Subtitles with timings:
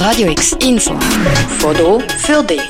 [0.00, 0.98] Radio X Info.
[1.58, 2.62] Foto für dich.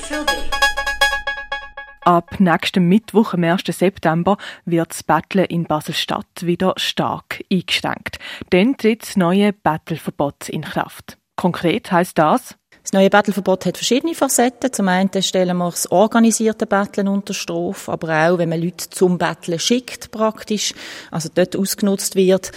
[2.01, 3.63] Ab nächstem Mittwoch, am 1.
[3.69, 8.19] September, wird das Betteln in Basel-Stadt wieder stark eingeschränkt.
[8.51, 11.19] Dann tritt das neue Battleverbot in Kraft.
[11.37, 14.73] Konkret heißt das, das neue Battleverbot hat verschiedene Facetten.
[14.73, 19.19] Zum einen stellen wir das organisierte Betteln unter Strafe, aber auch, wenn man Leute zum
[19.19, 20.75] Betteln schickt, praktisch,
[21.13, 22.51] also dort ausgenutzt wird.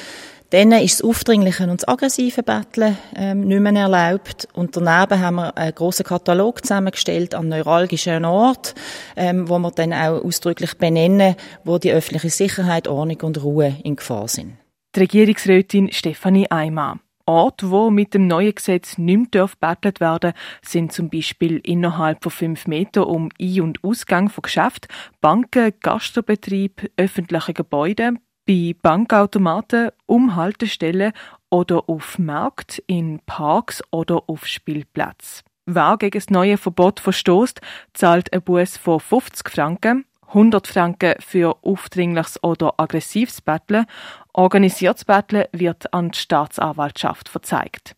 [0.53, 4.47] Dann ist das aufdringliche und das aggressive Betteln ähm, nicht mehr erlaubt.
[4.53, 8.79] Und daneben haben wir einen grossen Katalog zusammengestellt an neuralgischen Orten,
[9.15, 13.95] ähm, wo wir dann auch ausdrücklich benennen, wo die öffentliche Sicherheit, Ordnung und Ruhe in
[13.95, 14.57] Gefahr sind.
[14.95, 16.99] Die Regierungsrätin Stefanie Eimer.
[17.25, 22.31] Orte, wo mit dem neuen Gesetz nicht mehr bettelt werden sind zum Beispiel innerhalb von
[22.31, 31.13] fünf Metern um Ein- und Ausgang von Geschäften, Banken, Gastrobetrieb, öffentliche Gebäude, bei Bankautomaten, Umhaltestellen
[31.49, 35.43] oder auf Märkten, in Parks oder auf Spielplätzen.
[35.65, 37.61] Wer gegen das neue Verbot verstoßt,
[37.93, 43.85] zahlt ein Buß von 50 Franken, 100 Franken für aufdringliches oder aggressives Betteln.
[44.33, 47.95] Organisiertes Betteln wird an die Staatsanwaltschaft verzeigt.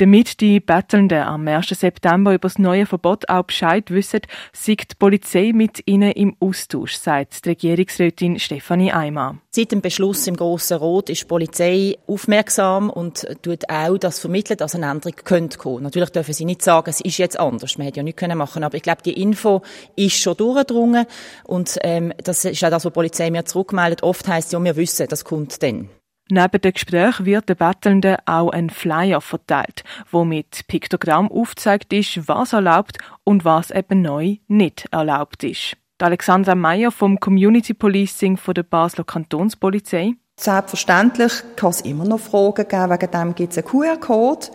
[0.00, 1.68] Damit die Bettelnden am 1.
[1.68, 6.94] September über das neue Verbot auch Bescheid wissen, sieht die Polizei mit ihnen im Austausch,
[6.94, 9.36] sagt die Regierungsrätin Stefanie Eimer.
[9.50, 14.56] Seit dem Beschluss im Grossen Rot ist die Polizei aufmerksam und tut auch das vermitteln,
[14.56, 15.82] dass eine Änderung könnte kommen.
[15.82, 17.76] Natürlich dürfen sie nicht sagen, es ist jetzt anders.
[17.76, 19.60] Man hätte ja nichts machen können, aber ich glaube, die Info
[19.96, 21.04] ist schon durchgedrungen
[21.44, 24.02] und ähm, das ist auch das, was die Polizei mir zurückmeldet.
[24.02, 25.90] Oft heisst ja, wir wissen, das kommt dann.
[26.30, 32.28] Neben dem Gespräch wird den Bettelnden auch ein Flyer verteilt, wo mit Piktogramm aufgezeigt ist,
[32.28, 35.76] was erlaubt und was eben neu nicht erlaubt ist.
[36.00, 40.14] Die Alexandra Meyer vom Community Policing von der Basler Kantonspolizei.
[40.38, 44.46] Selbstverständlich kann es immer noch Fragen geben, wegen dem gibt es einen QR-Code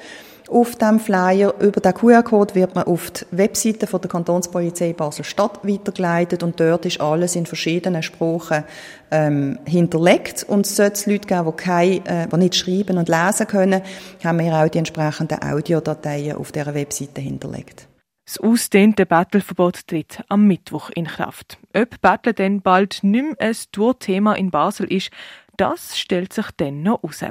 [0.49, 1.53] auf dem Flyer.
[1.59, 6.85] Über den QR-Code wird man auf die Webseite von der Kantonspolizei Basel-Stadt weitergeleitet und dort
[6.85, 8.63] ist alles in verschiedenen Sprachen
[9.11, 10.43] ähm, hinterlegt.
[10.47, 13.81] Und sollte es Leute geben, die, kein, äh, die nicht schreiben und lesen können,
[14.23, 17.87] haben wir auch die entsprechenden Audiodateien auf dieser Webseite hinterlegt.
[18.25, 21.59] Das ausdehnte Battleverbot tritt am Mittwoch in Kraft.
[21.75, 25.11] Ob Battle denn bald nicht mehr ein Tourthema in Basel ist,
[25.57, 27.23] das stellt sich dann noch raus.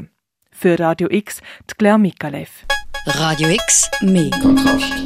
[0.52, 1.42] Für Radio X,
[1.76, 2.64] Claire Mikalev.
[3.06, 5.04] Radio X, mehr Kontrast.